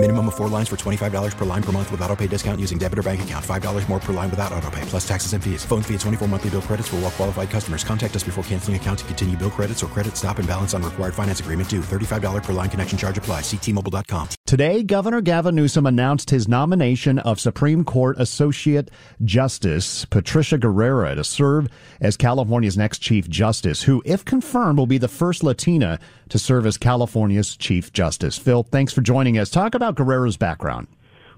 Minimum 0.00 0.28
of 0.28 0.36
four 0.36 0.46
lines 0.46 0.68
for 0.68 0.76
$25 0.76 1.36
per 1.36 1.44
line 1.44 1.62
per 1.62 1.72
month 1.72 1.90
with 1.90 2.00
auto 2.02 2.14
pay 2.14 2.28
discount 2.28 2.60
using 2.60 2.78
debit 2.78 3.00
or 3.00 3.02
bank 3.02 3.20
account. 3.22 3.44
$5 3.44 3.88
more 3.88 3.98
per 3.98 4.12
line 4.12 4.30
without 4.30 4.52
auto 4.52 4.70
pay, 4.70 4.80
plus 4.82 5.06
taxes 5.06 5.32
and 5.32 5.42
fees. 5.42 5.64
Phone 5.64 5.82
fee 5.82 5.94
at 5.94 6.00
24 6.00 6.28
monthly 6.28 6.50
bill 6.50 6.62
credits 6.62 6.86
for 6.86 6.96
all 6.96 7.02
well 7.02 7.10
qualified 7.10 7.50
customers. 7.50 7.82
Contact 7.82 8.14
us 8.14 8.22
before 8.22 8.44
canceling 8.44 8.76
account 8.76 9.00
to 9.00 9.04
continue 9.06 9.36
bill 9.36 9.50
credits 9.50 9.82
or 9.82 9.88
credit 9.88 10.16
stop 10.16 10.38
and 10.38 10.46
balance 10.46 10.72
on 10.72 10.84
required 10.84 11.14
finance 11.14 11.40
agreement 11.40 11.68
due. 11.68 11.80
$35 11.80 12.44
per 12.44 12.52
line 12.52 12.70
connection 12.70 12.96
charge 12.96 13.18
apply. 13.18 13.40
Ctmobile.com. 13.40 14.28
Today, 14.46 14.84
Governor 14.84 15.20
Gavin 15.20 15.56
Newsom 15.56 15.84
announced 15.84 16.30
his 16.30 16.46
nomination 16.46 17.18
of 17.18 17.40
Supreme 17.40 17.84
Court 17.84 18.20
Associate 18.20 18.88
Justice 19.24 20.04
Patricia 20.04 20.58
Guerrero 20.58 21.16
to 21.16 21.24
serve 21.24 21.66
as 22.00 22.16
California's 22.16 22.76
next 22.78 23.00
Chief 23.00 23.28
Justice, 23.28 23.82
who, 23.82 24.00
if 24.06 24.24
confirmed, 24.24 24.78
will 24.78 24.86
be 24.86 24.96
the 24.96 25.08
first 25.08 25.42
Latina 25.42 25.98
to 26.28 26.38
serve 26.38 26.66
as 26.66 26.78
California's 26.78 27.56
Chief 27.56 27.92
Justice. 27.92 28.38
Phil, 28.38 28.62
thanks 28.62 28.92
for 28.92 29.00
joining 29.00 29.38
us. 29.38 29.50
Talk 29.50 29.74
about 29.74 29.87
Guerrero's 29.92 30.36
background. 30.36 30.88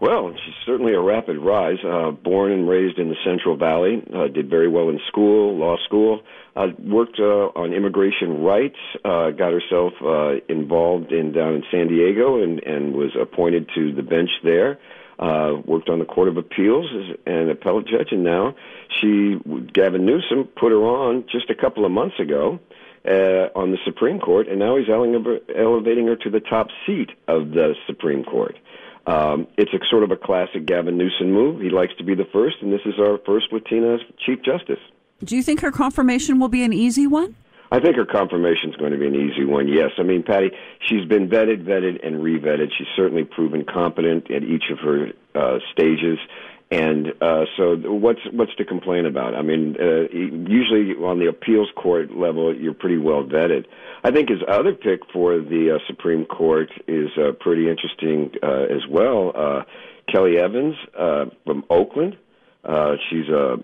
Well, 0.00 0.32
she's 0.32 0.54
certainly 0.64 0.94
a 0.94 1.00
rapid 1.00 1.38
rise. 1.38 1.78
Uh, 1.84 2.12
born 2.12 2.52
and 2.52 2.68
raised 2.68 2.98
in 2.98 3.08
the 3.08 3.16
Central 3.24 3.56
Valley, 3.56 4.00
uh, 4.14 4.28
did 4.28 4.48
very 4.48 4.68
well 4.68 4.88
in 4.88 5.00
school, 5.08 5.56
law 5.56 5.76
school. 5.84 6.22
Uh, 6.54 6.68
worked 6.78 7.18
uh, 7.18 7.50
on 7.58 7.72
immigration 7.72 8.42
rights. 8.42 8.78
Uh, 9.04 9.30
got 9.30 9.52
herself 9.52 9.92
uh, 10.04 10.34
involved 10.48 11.10
in 11.10 11.32
down 11.32 11.54
in 11.54 11.64
San 11.70 11.88
Diego, 11.88 12.40
and 12.42 12.62
and 12.62 12.94
was 12.94 13.16
appointed 13.20 13.68
to 13.74 13.92
the 13.92 14.02
bench 14.02 14.30
there. 14.44 14.78
Uh, 15.18 15.54
worked 15.64 15.88
on 15.88 15.98
the 15.98 16.04
Court 16.04 16.28
of 16.28 16.36
Appeals 16.36 16.86
as 16.94 17.16
an 17.26 17.50
appellate 17.50 17.88
judge, 17.88 18.12
and 18.12 18.22
now 18.22 18.54
she, 19.00 19.36
Gavin 19.72 20.06
Newsom, 20.06 20.44
put 20.54 20.70
her 20.70 20.78
on 20.78 21.24
just 21.28 21.50
a 21.50 21.56
couple 21.56 21.84
of 21.84 21.90
months 21.90 22.20
ago 22.20 22.60
uh, 23.04 23.48
on 23.58 23.70
the 23.70 23.78
Supreme 23.84 24.20
Court, 24.20 24.48
and 24.48 24.58
now 24.58 24.76
he's 24.76 24.88
elevating 24.88 26.06
her 26.06 26.16
to 26.16 26.30
the 26.30 26.40
top 26.40 26.68
seat 26.86 27.10
of 27.26 27.50
the 27.50 27.74
Supreme 27.86 28.24
Court. 28.24 28.56
Um, 29.06 29.46
it's 29.56 29.72
a 29.72 29.78
sort 29.88 30.02
of 30.02 30.10
a 30.10 30.16
classic 30.16 30.66
Gavin 30.66 30.98
Newsom 30.98 31.32
move. 31.32 31.60
He 31.60 31.70
likes 31.70 31.94
to 31.96 32.04
be 32.04 32.14
the 32.14 32.26
first, 32.30 32.56
and 32.60 32.72
this 32.72 32.82
is 32.84 32.94
our 32.98 33.18
first 33.24 33.46
Latina 33.52 33.96
Chief 34.18 34.42
Justice. 34.42 34.80
Do 35.24 35.34
you 35.34 35.42
think 35.42 35.60
her 35.60 35.72
confirmation 35.72 36.38
will 36.38 36.48
be 36.48 36.62
an 36.62 36.72
easy 36.72 37.06
one? 37.06 37.34
I 37.70 37.80
think 37.80 37.96
her 37.96 38.06
confirmation 38.06 38.70
is 38.70 38.76
going 38.76 38.92
to 38.92 38.98
be 38.98 39.06
an 39.06 39.14
easy 39.14 39.44
one. 39.44 39.68
Yes, 39.68 39.90
I 39.98 40.02
mean 40.02 40.22
Patty, 40.22 40.50
she's 40.86 41.04
been 41.06 41.28
vetted, 41.28 41.64
vetted, 41.64 42.06
and 42.06 42.16
revetted. 42.16 42.68
She's 42.76 42.86
certainly 42.96 43.24
proven 43.24 43.64
competent 43.64 44.30
at 44.30 44.42
each 44.42 44.64
of 44.70 44.78
her 44.78 45.08
uh, 45.34 45.58
stages. 45.72 46.18
And 46.70 47.14
uh, 47.22 47.44
so, 47.56 47.76
what's 47.76 48.20
what's 48.30 48.54
to 48.56 48.64
complain 48.64 49.06
about? 49.06 49.34
I 49.34 49.40
mean, 49.40 49.76
uh, 49.80 50.02
usually 50.12 50.92
on 51.02 51.18
the 51.18 51.26
appeals 51.26 51.68
court 51.74 52.10
level, 52.14 52.54
you're 52.54 52.74
pretty 52.74 52.98
well 52.98 53.24
vetted. 53.24 53.64
I 54.04 54.10
think 54.10 54.28
his 54.28 54.40
other 54.46 54.74
pick 54.74 55.00
for 55.10 55.38
the 55.38 55.76
uh, 55.76 55.78
Supreme 55.86 56.26
Court 56.26 56.68
is 56.86 57.08
uh, 57.16 57.32
pretty 57.40 57.70
interesting 57.70 58.32
uh, 58.42 58.64
as 58.64 58.86
well. 58.90 59.32
Uh, 59.34 59.62
Kelli 60.12 60.36
Evans 60.36 60.74
uh, 60.98 61.26
from 61.46 61.64
Oakland. 61.70 62.18
Uh, 62.64 62.96
she's 63.08 63.28
a 63.28 63.54
uh, 63.54 63.56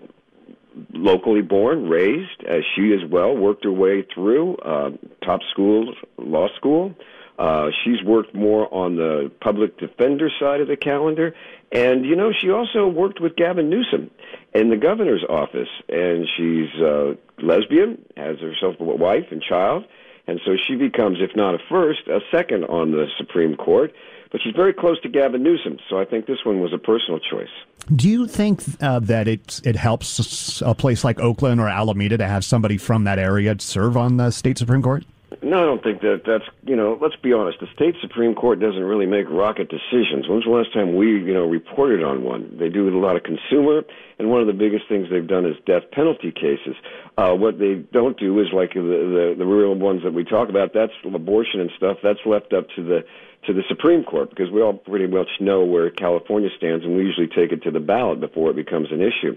locally 0.93 1.41
born, 1.41 1.89
raised 1.89 2.43
as 2.47 2.61
she 2.75 2.93
as 2.93 3.09
well, 3.09 3.35
worked 3.35 3.63
her 3.63 3.71
way 3.71 4.05
through 4.13 4.57
uh, 4.57 4.89
top 5.23 5.41
schools, 5.51 5.95
law 6.17 6.47
school. 6.55 6.93
Uh, 7.37 7.67
she's 7.83 8.01
worked 8.03 8.33
more 8.33 8.73
on 8.73 8.95
the 8.95 9.31
public 9.41 9.77
defender 9.77 10.29
side 10.39 10.61
of 10.61 10.67
the 10.67 10.77
calendar, 10.77 11.35
and 11.71 12.05
you 12.05 12.15
know 12.15 12.31
she 12.31 12.49
also 12.49 12.87
worked 12.87 13.19
with 13.19 13.35
Gavin 13.35 13.69
Newsom 13.69 14.09
in 14.53 14.69
the 14.69 14.77
governor's 14.77 15.23
office, 15.27 15.67
and 15.89 16.27
she's 16.37 16.81
uh, 16.81 17.15
lesbian, 17.41 18.03
has 18.15 18.39
herself 18.39 18.75
a 18.79 18.83
wife 18.83 19.25
and 19.31 19.41
child, 19.41 19.83
and 20.27 20.39
so 20.45 20.55
she 20.55 20.75
becomes, 20.75 21.17
if 21.19 21.35
not 21.35 21.55
a 21.55 21.59
first, 21.69 22.07
a 22.07 22.19
second 22.31 22.63
on 22.65 22.91
the 22.91 23.07
Supreme 23.17 23.55
Court. 23.55 23.93
But 24.31 24.41
she's 24.41 24.55
very 24.55 24.73
close 24.73 24.99
to 25.01 25.07
Gavin 25.07 25.43
Newsom, 25.43 25.77
so 25.89 25.97
I 25.97 26.03
think 26.03 26.25
this 26.25 26.39
one 26.43 26.59
was 26.59 26.73
a 26.73 26.77
personal 26.77 27.19
choice. 27.19 27.47
Do 27.95 28.09
you 28.09 28.27
think 28.27 28.63
uh, 28.81 28.99
that 28.99 29.27
it 29.27 29.61
it 29.63 29.75
helps 29.75 30.61
a 30.61 30.73
place 30.73 31.03
like 31.03 31.19
Oakland 31.19 31.61
or 31.61 31.69
Alameda 31.69 32.17
to 32.17 32.27
have 32.27 32.43
somebody 32.43 32.77
from 32.77 33.03
that 33.03 33.19
area 33.19 33.55
serve 33.59 33.95
on 33.95 34.17
the 34.17 34.31
state 34.31 34.57
Supreme 34.57 34.81
Court? 34.81 35.05
No, 35.41 35.61
I 35.61 35.65
don't 35.65 35.83
think 35.83 36.01
that 36.01 36.21
that's 36.25 36.45
you 36.63 36.75
know. 36.75 36.97
Let's 37.01 37.15
be 37.15 37.33
honest. 37.33 37.59
The 37.59 37.67
state 37.73 37.95
supreme 38.01 38.35
court 38.35 38.59
doesn't 38.59 38.83
really 38.83 39.05
make 39.05 39.29
rocket 39.29 39.69
decisions. 39.69 40.27
When's 40.27 40.43
the 40.45 40.51
last 40.51 40.73
time 40.73 40.95
we 40.95 41.07
you 41.07 41.33
know 41.33 41.45
reported 41.45 42.03
on 42.03 42.23
one? 42.23 42.57
They 42.57 42.69
do 42.69 42.87
a 42.87 42.97
lot 42.97 43.15
of 43.15 43.23
consumer, 43.23 43.83
and 44.19 44.29
one 44.29 44.41
of 44.41 44.47
the 44.47 44.53
biggest 44.53 44.87
things 44.87 45.07
they've 45.09 45.27
done 45.27 45.45
is 45.45 45.55
death 45.65 45.83
penalty 45.91 46.31
cases. 46.31 46.75
Uh, 47.17 47.33
what 47.33 47.59
they 47.59 47.75
don't 47.75 48.17
do 48.17 48.39
is 48.39 48.47
like 48.53 48.73
the, 48.73 48.81
the 48.81 49.35
the 49.37 49.45
real 49.45 49.73
ones 49.75 50.03
that 50.03 50.13
we 50.13 50.23
talk 50.23 50.49
about. 50.49 50.73
That's 50.73 50.93
abortion 51.03 51.59
and 51.61 51.71
stuff. 51.77 51.97
That's 52.03 52.19
left 52.25 52.53
up 52.53 52.67
to 52.75 52.83
the 52.83 53.05
to 53.47 53.53
the 53.53 53.63
Supreme 53.67 54.03
Court 54.03 54.29
because 54.29 54.51
we 54.51 54.61
all 54.61 54.73
pretty 54.73 55.07
much 55.07 55.29
know 55.39 55.63
where 55.63 55.89
California 55.89 56.49
stands, 56.57 56.83
and 56.83 56.95
we 56.95 57.03
usually 57.03 57.27
take 57.27 57.51
it 57.51 57.63
to 57.63 57.71
the 57.71 57.79
ballot 57.79 58.19
before 58.19 58.51
it 58.51 58.55
becomes 58.55 58.91
an 58.91 59.01
issue. 59.01 59.35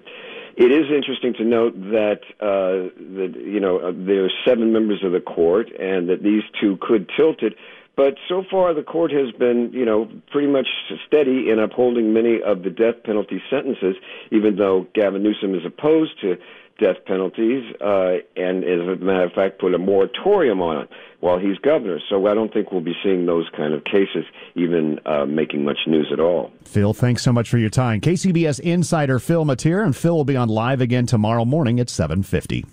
It 0.58 0.72
is 0.72 0.90
interesting 0.92 1.34
to 1.34 1.44
note 1.44 1.80
that 1.92 2.18
uh, 2.40 2.90
that 3.14 3.34
you 3.36 3.60
know 3.60 3.78
uh, 3.78 3.92
there 3.94 4.24
are 4.24 4.30
seven 4.44 4.72
members 4.72 5.04
of 5.04 5.12
the 5.12 5.20
court, 5.20 5.68
and 5.78 6.08
that 6.08 6.24
these 6.24 6.42
two 6.60 6.76
could 6.80 7.08
tilt 7.16 7.44
it. 7.44 7.54
But 7.96 8.14
so 8.28 8.42
far, 8.50 8.74
the 8.74 8.82
court 8.82 9.12
has 9.12 9.30
been, 9.38 9.70
you 9.72 9.84
know, 9.84 10.08
pretty 10.32 10.48
much 10.48 10.66
steady 11.06 11.50
in 11.50 11.60
upholding 11.60 12.12
many 12.12 12.42
of 12.42 12.64
the 12.64 12.70
death 12.70 13.02
penalty 13.04 13.40
sentences, 13.48 13.94
even 14.32 14.56
though 14.56 14.88
Gavin 14.94 15.22
Newsom 15.22 15.54
is 15.54 15.64
opposed 15.64 16.20
to 16.22 16.36
death 16.78 16.96
penalties, 17.06 17.64
uh, 17.80 18.18
and 18.36 18.64
as 18.64 18.80
a 18.80 18.96
matter 18.96 19.24
of 19.24 19.32
fact, 19.32 19.58
put 19.58 19.74
a 19.74 19.78
moratorium 19.78 20.62
on 20.62 20.82
it 20.82 20.88
while 21.20 21.38
he's 21.38 21.58
governor. 21.58 21.98
So 22.08 22.26
I 22.26 22.34
don't 22.34 22.52
think 22.52 22.70
we'll 22.70 22.80
be 22.80 22.94
seeing 23.02 23.26
those 23.26 23.48
kind 23.56 23.74
of 23.74 23.84
cases 23.84 24.24
even 24.54 25.00
uh, 25.04 25.26
making 25.26 25.64
much 25.64 25.78
news 25.86 26.08
at 26.12 26.20
all. 26.20 26.52
Phil, 26.64 26.94
thanks 26.94 27.22
so 27.22 27.32
much 27.32 27.50
for 27.50 27.58
your 27.58 27.70
time. 27.70 28.00
KCBS 28.00 28.60
insider 28.60 29.18
Phil 29.18 29.44
Matier, 29.44 29.82
and 29.82 29.96
Phil 29.96 30.16
will 30.16 30.24
be 30.24 30.36
on 30.36 30.48
live 30.48 30.80
again 30.80 31.06
tomorrow 31.06 31.44
morning 31.44 31.80
at 31.80 31.90
750. 31.90 32.64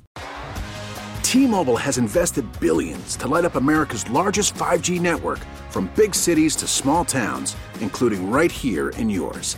T-Mobile 1.23 1.75
has 1.75 1.97
invested 1.97 2.45
billions 2.59 3.17
to 3.17 3.27
light 3.27 3.43
up 3.43 3.55
America's 3.55 4.09
largest 4.09 4.53
5G 4.53 5.01
network 5.01 5.39
from 5.69 5.91
big 5.95 6.15
cities 6.15 6.55
to 6.57 6.67
small 6.67 7.03
towns, 7.03 7.57
including 7.81 8.29
right 8.29 8.51
here 8.51 8.89
in 8.91 9.09
yours. 9.09 9.57